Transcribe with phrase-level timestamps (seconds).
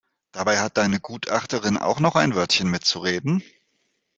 [0.31, 3.43] Dabei hat deine Gutachterin auch noch ein Wörtchen mitzureden.